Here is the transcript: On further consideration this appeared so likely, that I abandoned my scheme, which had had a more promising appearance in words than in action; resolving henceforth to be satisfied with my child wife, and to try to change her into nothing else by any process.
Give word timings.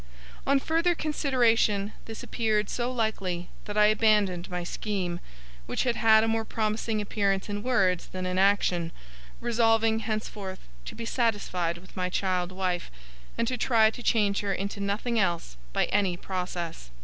On 0.47 0.59
further 0.59 0.95
consideration 0.95 1.93
this 2.05 2.23
appeared 2.23 2.71
so 2.71 2.91
likely, 2.91 3.49
that 3.65 3.77
I 3.77 3.85
abandoned 3.85 4.49
my 4.49 4.63
scheme, 4.63 5.19
which 5.67 5.83
had 5.83 5.95
had 5.95 6.23
a 6.23 6.27
more 6.27 6.43
promising 6.43 6.99
appearance 7.01 7.49
in 7.49 7.61
words 7.61 8.07
than 8.07 8.25
in 8.25 8.39
action; 8.39 8.91
resolving 9.41 9.99
henceforth 9.99 10.61
to 10.85 10.95
be 10.95 11.05
satisfied 11.05 11.77
with 11.77 11.95
my 11.95 12.09
child 12.09 12.51
wife, 12.51 12.89
and 13.37 13.47
to 13.47 13.59
try 13.59 13.91
to 13.91 14.01
change 14.01 14.39
her 14.39 14.51
into 14.55 14.79
nothing 14.79 15.19
else 15.19 15.55
by 15.71 15.85
any 15.93 16.17
process. 16.17 16.89